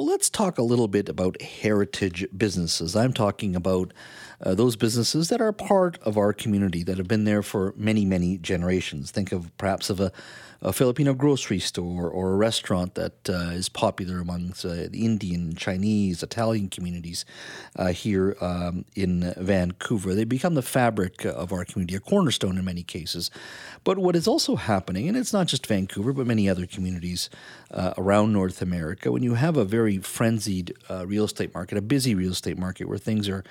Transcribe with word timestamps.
Let's 0.00 0.30
talk 0.30 0.58
a 0.58 0.62
little 0.62 0.86
bit 0.86 1.08
about 1.08 1.42
heritage 1.42 2.24
businesses. 2.36 2.94
I'm 2.94 3.12
talking 3.12 3.56
about 3.56 3.92
uh, 4.40 4.54
those 4.54 4.76
businesses 4.76 5.28
that 5.28 5.40
are 5.40 5.52
part 5.52 5.98
of 6.02 6.16
our 6.16 6.32
community 6.32 6.84
that 6.84 6.98
have 6.98 7.08
been 7.08 7.24
there 7.24 7.42
for 7.42 7.74
many, 7.76 8.04
many 8.04 8.38
generations. 8.38 9.10
Think 9.10 9.32
of 9.32 9.50
perhaps 9.58 9.90
of 9.90 9.98
a, 9.98 10.12
a 10.62 10.72
Filipino 10.72 11.14
grocery 11.14 11.58
store 11.58 12.08
or 12.08 12.32
a 12.32 12.36
restaurant 12.36 12.94
that 12.94 13.28
uh, 13.28 13.50
is 13.50 13.68
popular 13.68 14.20
amongst 14.20 14.64
uh, 14.64 14.86
the 14.88 15.04
Indian, 15.04 15.56
Chinese, 15.56 16.22
Italian 16.22 16.68
communities 16.68 17.24
uh, 17.74 17.88
here 17.88 18.36
um, 18.40 18.84
in 18.94 19.34
Vancouver. 19.36 20.14
They 20.14 20.24
become 20.24 20.54
the 20.54 20.62
fabric 20.62 21.24
of 21.24 21.52
our 21.52 21.64
community, 21.64 21.96
a 21.96 22.00
cornerstone 22.00 22.56
in 22.58 22.64
many 22.64 22.84
cases. 22.84 23.32
But 23.82 23.98
what 23.98 24.14
is 24.14 24.28
also 24.28 24.54
happening, 24.54 25.08
and 25.08 25.16
it's 25.16 25.32
not 25.32 25.48
just 25.48 25.66
Vancouver, 25.66 26.12
but 26.12 26.26
many 26.26 26.48
other 26.48 26.66
communities 26.66 27.30
uh, 27.72 27.94
around 27.98 28.32
North 28.32 28.62
America, 28.62 29.10
when 29.10 29.22
you 29.24 29.34
have 29.34 29.56
a 29.56 29.64
very 29.64 29.87
frenzied 29.96 30.74
uh, 30.90 31.06
real 31.06 31.24
estate 31.24 31.54
market, 31.54 31.78
a 31.78 31.80
busy 31.80 32.14
real 32.14 32.32
estate 32.32 32.58
market 32.58 32.86
where 32.86 32.98
things 32.98 33.30
are 33.30 33.42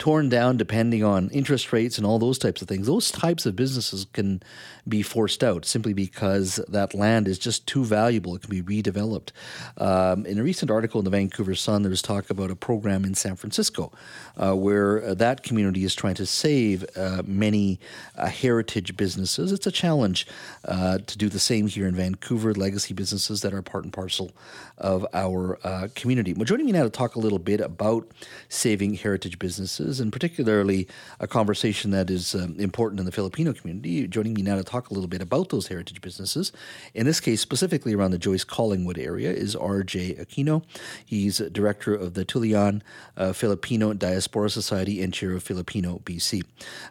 torn 0.00 0.30
down 0.30 0.56
depending 0.56 1.04
on 1.04 1.28
interest 1.28 1.72
rates 1.74 1.98
and 1.98 2.06
all 2.06 2.18
those 2.18 2.38
types 2.38 2.62
of 2.62 2.68
things. 2.68 2.86
Those 2.86 3.10
types 3.10 3.44
of 3.44 3.54
businesses 3.54 4.06
can 4.14 4.42
be 4.88 5.02
forced 5.02 5.44
out 5.44 5.66
simply 5.66 5.92
because 5.92 6.56
that 6.68 6.94
land 6.94 7.28
is 7.28 7.38
just 7.38 7.66
too 7.66 7.84
valuable. 7.84 8.34
It 8.34 8.42
can 8.42 8.50
be 8.50 8.62
redeveloped. 8.62 9.30
Um, 9.76 10.24
in 10.24 10.38
a 10.38 10.42
recent 10.42 10.70
article 10.70 11.00
in 11.00 11.04
the 11.04 11.10
Vancouver 11.10 11.54
Sun, 11.54 11.82
there 11.82 11.90
was 11.90 12.00
talk 12.00 12.30
about 12.30 12.50
a 12.50 12.56
program 12.56 13.04
in 13.04 13.14
San 13.14 13.36
Francisco 13.36 13.92
uh, 14.38 14.54
where 14.54 15.04
uh, 15.04 15.14
that 15.14 15.42
community 15.42 15.84
is 15.84 15.94
trying 15.94 16.14
to 16.14 16.24
save 16.24 16.84
uh, 16.96 17.22
many 17.26 17.78
uh, 18.16 18.26
heritage 18.26 18.96
businesses. 18.96 19.52
It's 19.52 19.66
a 19.66 19.72
challenge 19.72 20.26
uh, 20.64 20.98
to 20.98 21.18
do 21.18 21.28
the 21.28 21.38
same 21.38 21.66
here 21.66 21.86
in 21.86 21.94
Vancouver, 21.94 22.54
legacy 22.54 22.94
businesses 22.94 23.42
that 23.42 23.52
are 23.52 23.60
part 23.60 23.84
and 23.84 23.92
parcel 23.92 24.30
of 24.78 25.06
our 25.12 25.58
uh, 25.70 25.88
community. 25.94 26.32
Well, 26.32 26.44
joining 26.44 26.66
me 26.66 26.72
now 26.72 26.82
to 26.82 26.90
talk 26.90 27.14
a 27.14 27.20
little 27.20 27.38
bit 27.38 27.60
about 27.60 28.10
saving 28.48 28.94
heritage 28.94 29.38
businesses, 29.38 30.00
and 30.00 30.12
particularly 30.12 30.88
a 31.20 31.28
conversation 31.28 31.92
that 31.92 32.10
is 32.10 32.34
um, 32.34 32.56
important 32.58 32.98
in 32.98 33.06
the 33.06 33.12
Filipino 33.12 33.52
community. 33.52 34.08
Joining 34.08 34.34
me 34.34 34.42
now 34.42 34.56
to 34.56 34.64
talk 34.64 34.90
a 34.90 34.94
little 34.94 35.08
bit 35.08 35.22
about 35.22 35.50
those 35.50 35.68
heritage 35.68 36.00
businesses, 36.00 36.52
in 36.92 37.06
this 37.06 37.20
case 37.20 37.40
specifically 37.40 37.94
around 37.94 38.10
the 38.10 38.18
Joyce 38.18 38.44
Collingwood 38.44 38.98
area, 38.98 39.30
is 39.30 39.54
R.J. 39.54 40.14
Aquino. 40.14 40.64
He's 41.06 41.38
director 41.38 41.94
of 41.94 42.14
the 42.14 42.24
Tulayan 42.24 42.82
uh, 43.16 43.32
Filipino 43.32 43.92
Diaspora 43.92 44.50
Society 44.50 45.00
and 45.02 45.14
chair 45.14 45.32
of 45.32 45.44
Filipino 45.44 46.00
BC. 46.04 46.42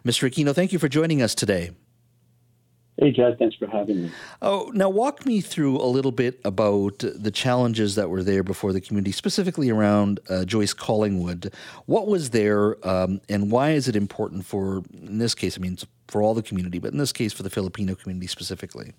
Mr. 0.06 0.30
Aquino, 0.30 0.54
thank 0.54 0.72
you 0.72 0.78
for 0.78 0.88
joining 0.88 1.20
us 1.20 1.34
today. 1.34 1.70
Hey, 3.00 3.12
Jed, 3.12 3.38
thanks 3.38 3.56
for 3.56 3.66
having 3.66 4.02
me. 4.02 4.10
Oh, 4.42 4.70
now 4.74 4.90
walk 4.90 5.24
me 5.24 5.40
through 5.40 5.78
a 5.78 5.88
little 5.88 6.12
bit 6.12 6.38
about 6.44 6.98
the 6.98 7.30
challenges 7.30 7.94
that 7.94 8.10
were 8.10 8.22
there 8.22 8.42
before 8.42 8.74
the 8.74 8.80
community, 8.82 9.10
specifically 9.10 9.70
around 9.70 10.20
uh, 10.28 10.44
Joyce 10.44 10.74
Collingwood. 10.74 11.50
What 11.86 12.08
was 12.08 12.28
there, 12.28 12.76
um, 12.86 13.22
and 13.26 13.50
why 13.50 13.70
is 13.70 13.88
it 13.88 13.96
important 13.96 14.44
for, 14.44 14.82
in 14.92 15.16
this 15.16 15.34
case, 15.34 15.56
I 15.56 15.62
mean, 15.62 15.78
for 16.08 16.20
all 16.20 16.34
the 16.34 16.42
community, 16.42 16.78
but 16.78 16.92
in 16.92 16.98
this 16.98 17.10
case, 17.10 17.32
for 17.32 17.42
the 17.42 17.48
Filipino 17.48 17.94
community 17.94 18.26
specifically? 18.26 18.92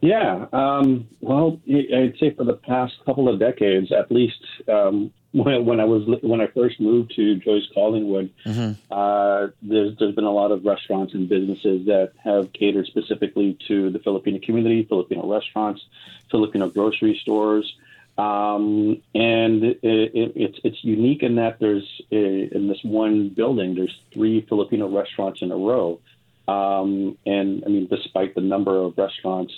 Yeah, 0.00 0.46
um, 0.52 1.08
well, 1.20 1.60
I'd 1.68 2.14
say 2.20 2.32
for 2.32 2.44
the 2.44 2.60
past 2.62 2.92
couple 3.04 3.28
of 3.28 3.40
decades, 3.40 3.90
at 3.90 4.12
least, 4.12 4.38
um, 4.68 5.12
when, 5.34 5.66
when 5.66 5.80
I 5.80 5.84
was 5.84 6.06
when 6.22 6.40
I 6.40 6.46
first 6.46 6.80
moved 6.80 7.14
to 7.16 7.34
Joyce 7.34 7.66
Collingwood, 7.74 8.30
mm-hmm. 8.46 8.80
uh, 8.90 9.48
there's 9.62 9.98
there's 9.98 10.14
been 10.14 10.24
a 10.24 10.32
lot 10.32 10.52
of 10.52 10.64
restaurants 10.64 11.12
and 11.12 11.28
businesses 11.28 11.86
that 11.86 12.12
have 12.22 12.52
catered 12.52 12.86
specifically 12.86 13.58
to 13.66 13.90
the 13.90 13.98
Filipino 13.98 14.38
community, 14.38 14.84
Filipino 14.84 15.26
restaurants, 15.26 15.84
Filipino 16.30 16.68
grocery 16.68 17.18
stores, 17.20 17.74
um, 18.16 19.02
and 19.12 19.64
it, 19.64 19.80
it, 19.82 20.32
it's 20.36 20.58
it's 20.62 20.84
unique 20.84 21.24
in 21.24 21.34
that 21.34 21.58
there's 21.58 22.00
a, 22.12 22.54
in 22.54 22.68
this 22.68 22.82
one 22.84 23.30
building 23.30 23.74
there's 23.74 24.00
three 24.12 24.40
Filipino 24.48 24.88
restaurants 24.88 25.42
in 25.42 25.50
a 25.50 25.56
row, 25.56 25.98
um, 26.46 27.18
and 27.26 27.64
I 27.66 27.70
mean 27.70 27.88
despite 27.88 28.36
the 28.36 28.40
number 28.40 28.76
of 28.76 28.96
restaurants. 28.96 29.52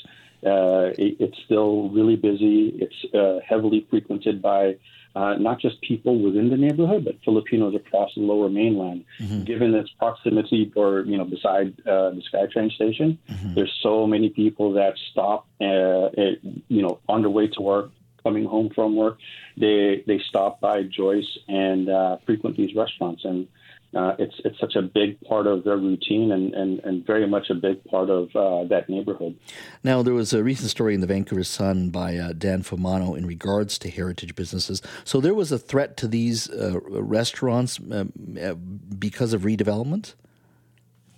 Uh, 0.44 0.92
it, 0.98 1.16
it's 1.18 1.38
still 1.44 1.88
really 1.88 2.14
busy. 2.14 2.68
It's 2.78 3.14
uh, 3.14 3.40
heavily 3.44 3.84
frequented 3.90 4.42
by 4.42 4.76
uh, 5.16 5.34
not 5.48 5.58
just 5.58 5.80
people 5.80 6.14
within 6.26 6.50
the 6.50 6.58
neighborhood, 6.58 7.02
but 7.06 7.14
Filipinos 7.24 7.74
across 7.74 8.10
the 8.14 8.20
lower 8.20 8.50
mainland. 8.50 9.04
Mm-hmm. 9.18 9.44
Given 9.44 9.74
its 9.74 9.90
proximity 9.98 10.70
or, 10.76 11.00
you 11.10 11.16
know, 11.16 11.24
beside 11.24 11.68
uh, 11.80 12.10
the 12.10 12.22
SkyTrain 12.30 12.70
station, 12.72 13.18
mm-hmm. 13.28 13.54
there's 13.54 13.74
so 13.82 14.06
many 14.06 14.28
people 14.28 14.74
that 14.74 14.94
stop, 15.10 15.46
uh, 15.60 16.06
at, 16.24 16.34
you 16.68 16.82
know, 16.82 17.00
on 17.08 17.22
their 17.22 17.30
way 17.30 17.46
to 17.48 17.60
work, 17.62 17.90
coming 18.22 18.44
home 18.44 18.70
from 18.74 18.94
work. 18.94 19.16
They, 19.56 20.04
they 20.06 20.20
stop 20.28 20.60
by 20.60 20.82
Joyce 20.82 21.32
and 21.48 21.88
uh, 21.88 22.18
frequent 22.26 22.58
these 22.58 22.74
restaurants. 22.76 23.24
And 23.24 23.48
uh, 23.94 24.14
it's 24.18 24.34
it's 24.44 24.58
such 24.58 24.74
a 24.76 24.82
big 24.82 25.20
part 25.22 25.46
of 25.46 25.64
their 25.64 25.76
routine 25.76 26.32
and, 26.32 26.54
and, 26.54 26.80
and 26.80 27.06
very 27.06 27.26
much 27.26 27.50
a 27.50 27.54
big 27.54 27.82
part 27.84 28.10
of 28.10 28.34
uh, 28.36 28.64
that 28.64 28.88
neighborhood. 28.88 29.36
Now, 29.82 30.02
there 30.02 30.14
was 30.14 30.32
a 30.32 30.42
recent 30.42 30.70
story 30.70 30.94
in 30.94 31.00
the 31.00 31.06
Vancouver 31.06 31.44
Sun 31.44 31.90
by 31.90 32.16
uh, 32.16 32.32
Dan 32.32 32.62
Fumano 32.62 33.16
in 33.16 33.26
regards 33.26 33.78
to 33.78 33.90
heritage 33.90 34.34
businesses. 34.34 34.82
So 35.04 35.20
there 35.20 35.34
was 35.34 35.52
a 35.52 35.58
threat 35.58 35.96
to 35.98 36.08
these 36.08 36.50
uh, 36.50 36.80
restaurants 36.84 37.78
um, 37.78 38.12
uh, 38.42 38.54
because 38.54 39.32
of 39.32 39.42
redevelopment. 39.42 40.14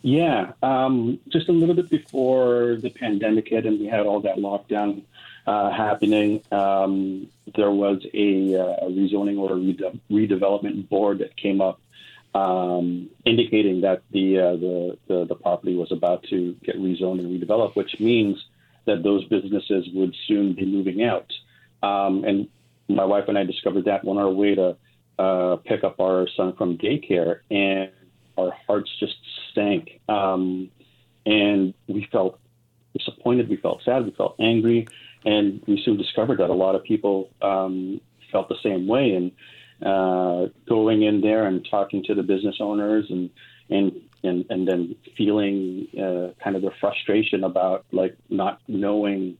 Yeah, 0.02 0.52
um, 0.62 1.18
just 1.28 1.48
a 1.48 1.52
little 1.52 1.74
bit 1.74 1.90
before 1.90 2.76
the 2.76 2.90
pandemic 2.90 3.48
hit 3.48 3.66
and 3.66 3.80
we 3.80 3.86
had 3.86 4.06
all 4.06 4.20
that 4.20 4.36
lockdown 4.36 5.02
uh, 5.48 5.70
happening, 5.70 6.42
um, 6.52 7.26
there 7.56 7.70
was 7.70 8.04
a, 8.12 8.52
a 8.52 8.90
rezoning 8.90 9.38
or 9.38 9.56
rede- 9.56 10.00
redevelopment 10.10 10.88
board 10.88 11.18
that 11.18 11.36
came 11.36 11.60
up 11.60 11.80
um, 12.34 13.08
indicating 13.24 13.80
that 13.82 14.02
the, 14.10 14.38
uh, 14.38 14.56
the, 14.56 14.98
the, 15.08 15.24
the 15.26 15.34
property 15.34 15.74
was 15.74 15.90
about 15.92 16.24
to 16.30 16.54
get 16.62 16.76
rezoned 16.76 17.20
and 17.20 17.42
redeveloped, 17.42 17.76
which 17.76 17.98
means 17.98 18.36
that 18.86 19.02
those 19.02 19.24
businesses 19.24 19.86
would 19.94 20.14
soon 20.26 20.54
be 20.54 20.66
moving 20.66 21.02
out. 21.02 21.30
Um, 21.82 22.24
and 22.24 22.48
my 22.88 23.04
wife 23.04 23.24
and 23.28 23.38
I 23.38 23.44
discovered 23.44 23.84
that 23.84 24.06
on 24.06 24.18
our 24.18 24.30
way 24.30 24.54
to 24.54 24.76
uh, 25.18 25.56
pick 25.56 25.84
up 25.84 26.00
our 26.00 26.26
son 26.36 26.54
from 26.56 26.78
daycare, 26.78 27.40
and 27.50 27.90
our 28.36 28.52
hearts 28.66 28.90
just 29.00 29.16
sank. 29.54 30.00
Um, 30.08 30.70
and 31.26 31.74
we 31.86 32.08
felt 32.10 32.38
disappointed, 32.96 33.48
we 33.48 33.56
felt 33.56 33.82
sad, 33.84 34.04
we 34.04 34.12
felt 34.12 34.36
angry, 34.38 34.86
and 35.24 35.62
we 35.66 35.82
soon 35.84 35.96
discovered 35.96 36.38
that 36.38 36.50
a 36.50 36.54
lot 36.54 36.74
of 36.74 36.84
people 36.84 37.30
um, 37.42 38.00
felt 38.32 38.48
the 38.48 38.56
same 38.62 38.86
way. 38.86 39.14
And 39.14 39.32
uh, 39.84 40.46
going 40.68 41.02
in 41.02 41.20
there 41.20 41.46
and 41.46 41.66
talking 41.70 42.02
to 42.04 42.14
the 42.14 42.22
business 42.22 42.56
owners 42.60 43.06
and 43.10 43.30
and 43.70 43.92
and, 44.24 44.44
and 44.50 44.66
then 44.66 44.96
feeling 45.16 45.86
uh, 45.96 46.34
kind 46.42 46.56
of 46.56 46.62
the 46.62 46.72
frustration 46.80 47.44
about 47.44 47.86
like 47.92 48.16
not 48.28 48.60
knowing 48.66 49.38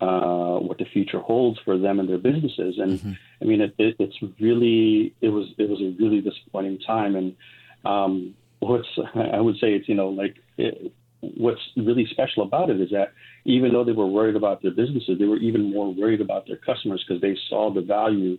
uh, 0.00 0.58
what 0.58 0.78
the 0.78 0.84
future 0.84 1.20
holds 1.20 1.58
for 1.64 1.78
them 1.78 1.98
and 1.98 2.08
their 2.08 2.18
businesses. 2.18 2.78
And 2.78 2.98
mm-hmm. 2.98 3.12
I 3.40 3.44
mean, 3.44 3.60
it, 3.60 3.74
it, 3.78 3.96
it's 3.98 4.16
really 4.38 5.14
it 5.20 5.30
was 5.30 5.46
it 5.58 5.68
was 5.68 5.80
a 5.80 5.96
really 5.98 6.20
disappointing 6.20 6.78
time. 6.80 7.16
And 7.16 7.36
um, 7.84 8.34
what's 8.60 8.88
I 9.14 9.40
would 9.40 9.56
say 9.56 9.72
it's 9.72 9.88
you 9.88 9.94
know 9.94 10.08
like 10.08 10.36
it, 10.56 10.92
what's 11.20 11.60
really 11.76 12.06
special 12.10 12.42
about 12.42 12.70
it 12.70 12.80
is 12.80 12.90
that 12.90 13.12
even 13.44 13.72
though 13.72 13.84
they 13.84 13.92
were 13.92 14.06
worried 14.06 14.36
about 14.36 14.62
their 14.62 14.70
businesses, 14.70 15.18
they 15.18 15.24
were 15.24 15.38
even 15.38 15.72
more 15.72 15.92
worried 15.92 16.20
about 16.20 16.46
their 16.46 16.56
customers 16.56 17.04
because 17.06 17.20
they 17.20 17.36
saw 17.48 17.72
the 17.72 17.80
value 17.80 18.38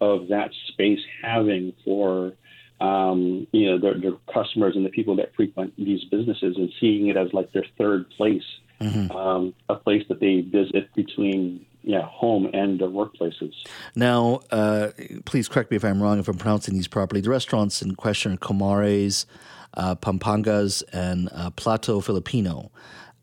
of 0.00 0.28
that 0.28 0.50
space 0.68 1.00
having 1.22 1.72
for 1.84 2.32
um, 2.80 3.46
you 3.52 3.70
know 3.70 3.78
their, 3.78 4.00
their, 4.00 4.12
customers 4.32 4.74
and 4.74 4.86
the 4.86 4.90
people 4.90 5.16
that 5.16 5.34
frequent 5.34 5.74
these 5.76 6.04
businesses 6.04 6.56
and 6.56 6.72
seeing 6.80 7.08
it 7.08 7.16
as 7.16 7.28
like 7.34 7.52
their 7.52 7.66
third 7.76 8.08
place, 8.10 8.44
mm-hmm. 8.80 9.14
um, 9.14 9.54
a 9.68 9.74
place 9.74 10.02
that 10.08 10.20
they 10.20 10.40
visit 10.40 10.92
between 10.94 11.66
yeah 11.82 12.02
home 12.02 12.48
and 12.54 12.80
their 12.80 12.88
workplaces. 12.88 13.52
Now, 13.94 14.40
uh, 14.50 14.88
please 15.26 15.46
correct 15.48 15.70
me 15.70 15.76
if 15.76 15.84
I'm 15.84 16.02
wrong 16.02 16.18
if 16.18 16.28
I'm 16.28 16.38
pronouncing 16.38 16.74
these 16.74 16.88
properly. 16.88 17.20
The 17.20 17.30
restaurants 17.30 17.82
in 17.82 17.96
question 17.96 18.32
are 18.32 18.36
Kumare's, 18.38 19.26
uh, 19.74 19.96
Pampangas, 19.96 20.82
and 20.90 21.28
uh, 21.32 21.50
Plato 21.50 22.00
Filipino. 22.00 22.70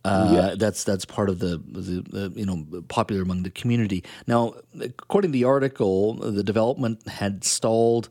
Uh, 0.08 0.30
yes. 0.32 0.58
That's 0.58 0.84
that's 0.86 1.06
part 1.06 1.30
of 1.30 1.40
the, 1.40 1.58
the, 1.58 2.02
the, 2.02 2.40
you 2.40 2.46
know 2.46 2.66
popular 2.88 3.22
among 3.22 3.44
the 3.44 3.50
community. 3.50 4.04
Now, 4.26 4.54
according 4.80 5.32
to 5.32 5.34
the 5.34 5.44
article, 5.44 6.14
the 6.14 6.44
development 6.44 7.06
had 7.08 7.44
stalled 7.44 8.08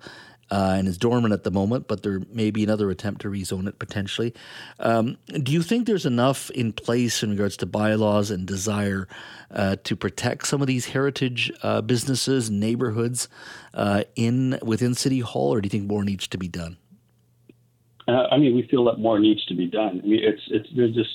uh, 0.50 0.74
and 0.78 0.86
is 0.86 0.98
dormant 0.98 1.32
at 1.32 1.42
the 1.42 1.50
moment, 1.50 1.88
but 1.88 2.02
there 2.02 2.20
may 2.30 2.50
be 2.50 2.62
another 2.62 2.90
attempt 2.90 3.22
to 3.22 3.28
rezone 3.28 3.66
it 3.66 3.78
potentially. 3.78 4.34
Um, 4.78 5.16
do 5.42 5.52
you 5.52 5.62
think 5.62 5.86
there's 5.86 6.06
enough 6.06 6.50
in 6.50 6.72
place 6.72 7.22
in 7.22 7.30
regards 7.30 7.56
to 7.58 7.66
bylaws 7.66 8.30
and 8.30 8.46
desire 8.46 9.08
uh, 9.50 9.76
to 9.84 9.96
protect 9.96 10.46
some 10.46 10.60
of 10.60 10.66
these 10.66 10.86
heritage 10.86 11.50
uh, 11.62 11.80
businesses, 11.80 12.50
neighborhoods 12.50 13.28
uh, 13.74 14.04
in 14.14 14.58
within 14.62 14.94
City 14.94 15.20
Hall, 15.20 15.52
or 15.52 15.60
do 15.62 15.66
you 15.66 15.70
think 15.70 15.88
more 15.88 16.04
needs 16.04 16.28
to 16.28 16.36
be 16.36 16.48
done? 16.48 16.76
Uh, 18.06 18.26
I 18.30 18.36
mean, 18.36 18.54
we 18.54 18.68
feel 18.68 18.84
that 18.84 18.98
more 18.98 19.18
needs 19.18 19.44
to 19.46 19.54
be 19.54 19.66
done. 19.66 20.00
I 20.04 20.06
mean, 20.06 20.20
it's 20.22 20.42
it's 20.48 20.68
there's 20.76 20.94
just 20.94 21.10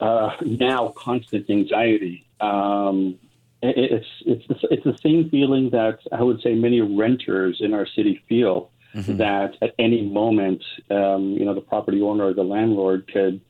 uh, 0.00 0.30
now 0.42 0.94
constant 0.96 1.48
anxiety. 1.50 2.26
Um, 2.40 3.18
it's 3.60 4.06
it's 4.24 4.46
the, 4.46 4.56
it's 4.70 4.84
the 4.84 4.96
same 4.98 5.28
feeling 5.30 5.70
that 5.70 5.98
I 6.12 6.22
would 6.22 6.40
say 6.42 6.54
many 6.54 6.80
renters 6.80 7.58
in 7.60 7.74
our 7.74 7.86
city 7.86 8.22
feel 8.28 8.70
mm-hmm. 8.94 9.16
that 9.16 9.56
at 9.60 9.74
any 9.78 10.02
moment, 10.02 10.62
um, 10.90 11.32
you 11.32 11.44
know, 11.44 11.54
the 11.54 11.60
property 11.60 12.00
owner 12.00 12.26
or 12.26 12.34
the 12.34 12.44
landlord 12.44 13.10
could 13.12 13.40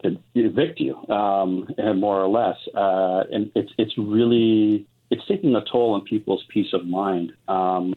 could 0.00 0.22
evict 0.34 0.78
you, 0.78 0.94
um, 1.08 1.66
more 1.96 2.20
or 2.20 2.28
less, 2.28 2.56
uh, 2.74 3.24
and 3.32 3.50
it's 3.54 3.72
it's 3.78 3.96
really 3.98 4.86
it's 5.10 5.26
taking 5.26 5.54
a 5.56 5.64
toll 5.70 5.94
on 5.94 6.02
people's 6.02 6.44
peace 6.48 6.72
of 6.72 6.86
mind. 6.86 7.32
Um, 7.48 7.94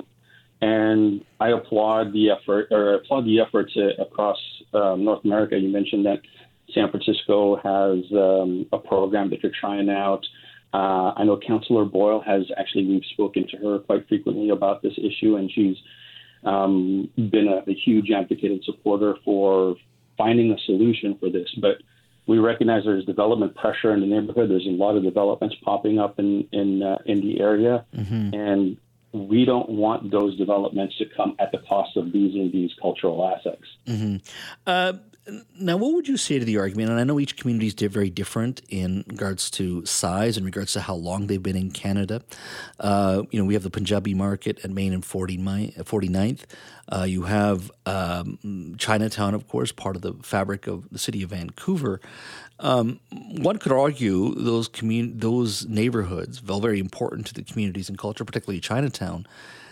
and 0.61 1.23
I 1.39 1.49
applaud 1.49 2.11
the 2.11 2.31
effort, 2.31 2.67
or 2.71 2.95
applaud 2.95 3.25
the 3.25 3.39
efforts 3.39 3.73
uh, 3.77 4.01
across 4.01 4.37
um, 4.73 5.05
North 5.05 5.23
America. 5.23 5.57
You 5.57 5.69
mentioned 5.69 6.05
that 6.05 6.21
San 6.73 6.89
Francisco 6.89 7.55
has 7.57 8.03
um, 8.11 8.65
a 8.71 8.77
program 8.77 9.29
that 9.29 9.39
they're 9.41 9.51
trying 9.59 9.89
out. 9.89 10.25
Uh, 10.73 11.13
I 11.15 11.23
know 11.23 11.39
Councillor 11.45 11.85
Boyle 11.85 12.21
has 12.21 12.43
actually, 12.57 12.85
we've 12.85 13.05
spoken 13.13 13.47
to 13.49 13.57
her 13.57 13.79
quite 13.79 14.07
frequently 14.07 14.49
about 14.49 14.81
this 14.83 14.93
issue, 14.97 15.35
and 15.35 15.51
she's 15.51 15.77
um, 16.43 17.09
been 17.15 17.47
a, 17.47 17.69
a, 17.69 17.73
huge 17.73 18.11
advocate 18.11 18.51
and 18.51 18.63
supporter 18.63 19.15
for 19.25 19.75
finding 20.17 20.51
a 20.51 20.57
solution 20.65 21.17
for 21.19 21.29
this. 21.29 21.49
But 21.59 21.77
we 22.27 22.37
recognize 22.37 22.83
there's 22.85 23.05
development 23.05 23.55
pressure 23.55 23.93
in 23.93 24.01
the 24.01 24.05
neighborhood. 24.05 24.49
There's 24.49 24.67
a 24.67 24.71
lot 24.71 24.95
of 24.95 25.03
developments 25.03 25.55
popping 25.63 25.99
up 25.99 26.19
in 26.19 26.47
in, 26.51 26.83
uh, 26.83 26.99
in 27.05 27.21
the 27.21 27.41
area, 27.41 27.85
mm-hmm. 27.95 28.33
and 28.33 28.77
we 29.11 29.43
don't 29.43 29.69
want 29.69 30.11
those 30.11 30.37
developments 30.37 30.97
to 30.99 31.05
come 31.17 31.35
at 31.39 31.51
the 31.51 31.57
cost 31.57 31.97
of 31.97 32.05
losing 32.05 32.51
these 32.51 32.71
cultural 32.79 33.27
assets. 33.27 33.65
Mm-hmm. 33.87 34.17
Uh, 34.67 34.93
now, 35.59 35.77
what 35.77 35.93
would 35.93 36.07
you 36.07 36.17
say 36.17 36.39
to 36.39 36.45
the 36.45 36.57
argument? 36.57 36.89
And 36.89 36.99
I 36.99 37.03
know 37.03 37.19
each 37.19 37.37
community 37.37 37.67
is 37.67 37.73
very 37.73 38.09
different 38.09 38.61
in 38.69 39.03
regards 39.07 39.49
to 39.51 39.85
size, 39.85 40.37
in 40.37 40.45
regards 40.45 40.73
to 40.73 40.81
how 40.81 40.95
long 40.95 41.27
they've 41.27 41.41
been 41.41 41.55
in 41.55 41.71
Canada. 41.71 42.21
Uh, 42.79 43.23
you 43.31 43.39
know, 43.39 43.45
we 43.45 43.53
have 43.53 43.63
the 43.63 43.69
Punjabi 43.69 44.13
market 44.13 44.59
at 44.63 44.71
Main 44.71 44.93
and 44.93 45.03
49th. 45.03 46.43
Uh, 46.91 47.03
you 47.03 47.23
have 47.23 47.71
um, 47.85 48.75
Chinatown, 48.77 49.33
of 49.33 49.47
course, 49.47 49.71
part 49.71 49.95
of 49.95 50.01
the 50.01 50.13
fabric 50.21 50.67
of 50.67 50.89
the 50.89 50.99
city 50.99 51.21
of 51.23 51.29
Vancouver. 51.29 52.01
Um, 52.59 52.99
one 53.11 53.57
could 53.57 53.71
argue 53.71 54.33
those 54.35 54.67
commun- 54.67 55.19
those 55.19 55.65
neighborhoods, 55.67 56.43
well, 56.43 56.59
very 56.59 56.79
important 56.79 57.27
to 57.27 57.33
the 57.33 57.43
communities 57.43 57.89
and 57.89 57.97
culture, 57.97 58.25
particularly 58.25 58.59
Chinatown 58.59 59.25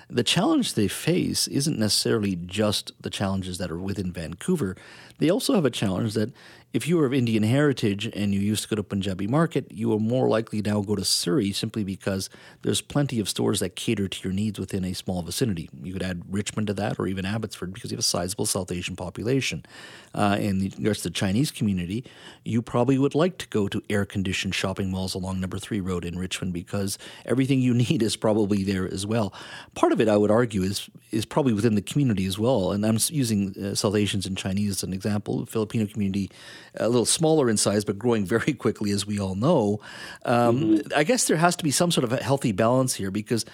the 0.09 0.23
challenge 0.23 0.73
they 0.73 0.87
face 0.87 1.47
isn't 1.47 1.77
necessarily 1.77 2.35
just 2.35 2.91
the 3.01 3.09
challenges 3.09 3.57
that 3.57 3.71
are 3.71 3.79
within 3.79 4.11
Vancouver. 4.11 4.75
They 5.19 5.29
also 5.29 5.53
have 5.53 5.65
a 5.65 5.69
challenge 5.69 6.13
that 6.13 6.31
if 6.73 6.85
you 6.85 6.99
are 6.99 7.05
of 7.05 7.13
Indian 7.13 7.43
heritage 7.43 8.05
and 8.13 8.33
you 8.33 8.41
used 8.41 8.63
to 8.63 8.69
go 8.69 8.75
to 8.75 8.83
Punjabi 8.83 9.25
market, 9.25 9.71
you 9.71 9.93
are 9.93 9.99
more 9.99 10.27
likely 10.27 10.61
now 10.61 10.81
go 10.81 10.95
to 10.95 11.05
Surrey 11.05 11.53
simply 11.53 11.83
because 11.83 12.29
there's 12.61 12.81
plenty 12.81 13.21
of 13.21 13.29
stores 13.29 13.61
that 13.61 13.75
cater 13.75 14.07
to 14.09 14.23
your 14.23 14.33
needs 14.33 14.59
within 14.59 14.83
a 14.83 14.93
small 14.93 15.21
vicinity. 15.21 15.69
You 15.81 15.93
could 15.93 16.03
add 16.03 16.23
Richmond 16.29 16.67
to 16.67 16.73
that 16.73 16.99
or 16.99 17.07
even 17.07 17.25
Abbotsford 17.25 17.73
because 17.73 17.91
you 17.91 17.95
have 17.95 18.01
a 18.01 18.03
sizable 18.03 18.45
South 18.45 18.71
Asian 18.71 18.97
population. 18.97 19.65
Uh, 20.13 20.37
in 20.39 20.71
regards 20.77 21.01
to 21.03 21.09
the 21.09 21.13
Chinese 21.13 21.51
community, 21.51 22.03
you 22.43 22.61
probably 22.61 22.97
would 22.97 23.15
like 23.15 23.37
to 23.37 23.47
go 23.47 23.69
to 23.69 23.81
air 23.89 24.05
conditioned 24.05 24.53
shopping 24.53 24.91
malls 24.91 25.15
along 25.15 25.39
number 25.39 25.57
three 25.57 25.79
road 25.79 26.03
in 26.03 26.19
Richmond 26.19 26.51
because 26.51 26.97
everything 27.25 27.61
you 27.61 27.73
need 27.89 28.03
is 28.03 28.17
probably 28.17 28.63
there 28.63 28.91
as 28.91 29.05
well. 29.05 29.33
Part 29.73 29.93
of 29.93 30.01
it, 30.01 30.09
I 30.09 30.17
would 30.17 30.31
argue, 30.31 30.63
is 30.63 30.89
is 31.11 31.25
probably 31.25 31.53
within 31.53 31.75
the 31.75 31.81
community 31.81 32.25
as 32.25 32.37
well. 32.37 32.73
And 32.73 32.85
I'm 32.85 32.97
using 33.07 33.55
uh, 33.57 33.75
South 33.75 33.95
Asians 33.95 34.25
and 34.25 34.37
Chinese 34.37 34.71
as 34.71 34.83
an 34.83 34.91
example. 34.91 35.45
Filipino 35.45 35.85
community 35.85 36.29
a 36.75 36.89
little 36.89 37.05
smaller 37.05 37.49
in 37.49 37.57
size, 37.57 37.85
but 37.85 37.97
growing 37.97 38.25
very 38.25 38.53
quickly, 38.65 38.91
as 38.91 39.05
we 39.05 39.19
all 39.19 39.35
know. 39.35 39.79
Um, 40.25 40.59
mm-hmm. 40.59 40.87
I 40.95 41.03
guess 41.03 41.27
there 41.27 41.37
has 41.37 41.55
to 41.57 41.63
be 41.63 41.71
some 41.71 41.91
sort 41.91 42.03
of 42.03 42.13
a 42.13 42.17
healthy 42.17 42.51
balance 42.51 42.95
here 42.95 43.11
because, 43.11 43.45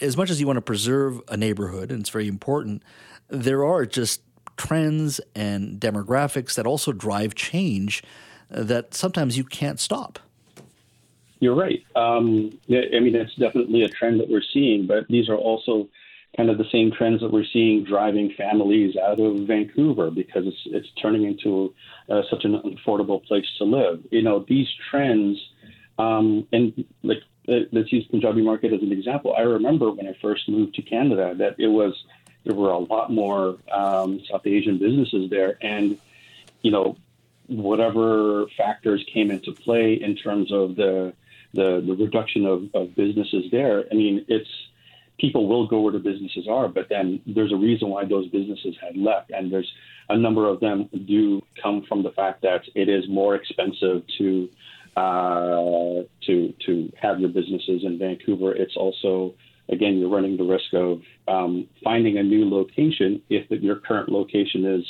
as 0.00 0.16
much 0.16 0.30
as 0.30 0.40
you 0.40 0.46
want 0.46 0.56
to 0.56 0.62
preserve 0.62 1.20
a 1.28 1.36
neighborhood, 1.36 1.90
and 1.90 2.00
it's 2.00 2.10
very 2.10 2.28
important, 2.28 2.82
there 3.28 3.64
are 3.64 3.86
just 3.86 4.20
trends 4.56 5.20
and 5.34 5.80
demographics 5.80 6.54
that 6.54 6.66
also 6.66 6.92
drive 6.92 7.34
change 7.34 8.02
that 8.50 8.94
sometimes 8.94 9.36
you 9.36 9.44
can't 9.44 9.80
stop. 9.80 10.18
You're 11.40 11.54
right. 11.54 11.84
Um, 11.96 12.58
I 12.70 13.00
mean, 13.00 13.14
it's 13.14 13.34
definitely 13.34 13.82
a 13.82 13.88
trend 13.88 14.20
that 14.20 14.30
we're 14.30 14.42
seeing, 14.52 14.86
but 14.86 15.06
these 15.08 15.28
are 15.28 15.36
also 15.36 15.88
kind 16.36 16.50
of 16.50 16.58
the 16.58 16.68
same 16.72 16.90
trends 16.90 17.20
that 17.20 17.30
we're 17.30 17.44
seeing 17.52 17.84
driving 17.84 18.32
families 18.36 18.96
out 18.96 19.20
of 19.20 19.46
Vancouver 19.46 20.10
because 20.10 20.46
it's 20.46 20.62
it's 20.66 20.88
turning 21.00 21.24
into 21.24 21.74
uh, 22.08 22.22
such 22.30 22.44
an 22.44 22.60
affordable 22.76 23.24
place 23.24 23.46
to 23.58 23.64
live. 23.64 24.00
You 24.10 24.22
know, 24.22 24.44
these 24.48 24.68
trends, 24.90 25.38
um, 25.98 26.46
and 26.52 26.84
like 27.02 27.22
uh, 27.48 27.60
let's 27.72 27.92
use 27.92 28.06
Punjabi 28.06 28.42
market 28.42 28.72
as 28.72 28.82
an 28.82 28.92
example. 28.92 29.34
I 29.36 29.42
remember 29.42 29.90
when 29.90 30.08
I 30.08 30.16
first 30.20 30.48
moved 30.48 30.74
to 30.74 30.82
Canada 30.82 31.34
that 31.36 31.56
it 31.58 31.68
was 31.68 31.94
there 32.44 32.54
were 32.54 32.70
a 32.70 32.78
lot 32.78 33.10
more 33.10 33.56
um, 33.72 34.20
South 34.30 34.46
Asian 34.46 34.78
businesses 34.78 35.30
there, 35.30 35.58
and 35.62 35.98
you 36.62 36.70
know, 36.70 36.96
whatever 37.46 38.46
factors 38.56 39.04
came 39.12 39.30
into 39.30 39.52
play 39.52 39.94
in 39.94 40.16
terms 40.16 40.52
of 40.52 40.76
the 40.76 41.14
the, 41.52 41.80
the 41.86 41.94
reduction 41.94 42.46
of, 42.46 42.64
of 42.74 42.96
businesses 42.96 43.44
there. 43.52 43.84
I 43.90 43.94
mean, 43.94 44.24
it's 44.26 44.50
people 45.18 45.48
will 45.48 45.66
go 45.66 45.80
where 45.80 45.92
the 45.92 45.98
businesses 45.98 46.46
are, 46.48 46.68
but 46.68 46.88
then 46.88 47.20
there's 47.26 47.52
a 47.52 47.56
reason 47.56 47.88
why 47.88 48.04
those 48.04 48.28
businesses 48.28 48.74
had 48.80 48.96
left, 48.96 49.30
and 49.30 49.52
there's 49.52 49.70
a 50.08 50.18
number 50.18 50.48
of 50.48 50.60
them 50.60 50.88
do 51.06 51.40
come 51.62 51.84
from 51.88 52.02
the 52.02 52.10
fact 52.10 52.42
that 52.42 52.62
it 52.74 52.88
is 52.88 53.08
more 53.08 53.34
expensive 53.34 54.02
to 54.18 54.48
uh, 54.96 56.02
to 56.26 56.54
to 56.66 56.92
have 57.00 57.20
your 57.20 57.30
businesses 57.30 57.82
in 57.84 57.98
Vancouver. 57.98 58.54
It's 58.54 58.76
also 58.76 59.34
again 59.68 59.98
you're 59.98 60.10
running 60.10 60.36
the 60.36 60.44
risk 60.44 60.72
of 60.72 61.00
um, 61.26 61.68
finding 61.82 62.18
a 62.18 62.22
new 62.22 62.48
location 62.48 63.22
if 63.28 63.50
your 63.50 63.76
current 63.76 64.08
location 64.08 64.64
is 64.64 64.84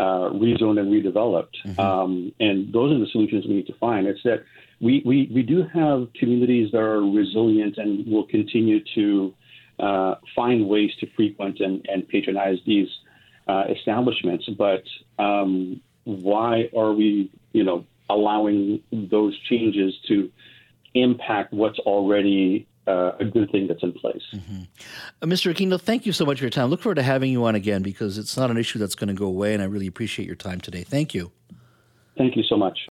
uh, 0.00 0.30
rezoned 0.30 0.78
and 0.78 0.92
redeveloped. 0.92 1.56
Mm-hmm. 1.66 1.80
Um, 1.80 2.32
and 2.40 2.72
those 2.72 2.92
are 2.92 2.98
the 2.98 3.08
solutions 3.10 3.46
we 3.46 3.54
need 3.54 3.66
to 3.66 3.76
find. 3.78 4.06
It's 4.06 4.22
that 4.24 4.44
we, 4.80 5.02
we, 5.04 5.28
we 5.34 5.42
do 5.42 5.64
have 5.74 6.08
communities 6.14 6.70
that 6.72 6.78
are 6.78 7.02
resilient 7.02 7.78
and 7.78 8.06
will 8.06 8.26
continue 8.26 8.78
to 8.94 9.34
uh, 9.78 10.16
find 10.34 10.68
ways 10.68 10.90
to 11.00 11.06
frequent 11.16 11.60
and, 11.60 11.86
and 11.88 12.08
patronize 12.08 12.58
these 12.66 12.88
uh, 13.46 13.64
establishments. 13.68 14.48
But 14.56 14.84
um, 15.18 15.80
why 16.04 16.70
are 16.76 16.92
we, 16.92 17.30
you 17.52 17.64
know, 17.64 17.84
allowing 18.10 18.82
those 18.90 19.38
changes 19.48 19.94
to 20.08 20.30
impact 20.94 21.52
what's 21.52 21.78
already 21.80 22.66
uh, 22.86 23.12
a 23.20 23.24
good 23.24 23.50
thing 23.52 23.66
that's 23.66 23.82
in 23.82 23.92
place. 23.92 24.22
Mm-hmm. 24.34 24.62
Uh, 25.20 25.26
Mr. 25.26 25.54
Aquino, 25.54 25.78
thank 25.78 26.06
you 26.06 26.12
so 26.12 26.24
much 26.24 26.38
for 26.38 26.44
your 26.44 26.50
time. 26.50 26.70
Look 26.70 26.80
forward 26.80 26.94
to 26.94 27.02
having 27.02 27.30
you 27.30 27.44
on 27.44 27.54
again 27.54 27.82
because 27.82 28.16
it's 28.16 28.36
not 28.36 28.50
an 28.50 28.56
issue 28.56 28.78
that's 28.78 28.94
going 28.94 29.08
to 29.08 29.14
go 29.14 29.26
away, 29.26 29.52
and 29.52 29.62
I 29.62 29.66
really 29.66 29.86
appreciate 29.86 30.24
your 30.26 30.36
time 30.36 30.60
today. 30.60 30.84
Thank 30.84 31.12
you. 31.12 31.30
Thank 32.16 32.34
you 32.34 32.42
so 32.42 32.56
much. 32.56 32.78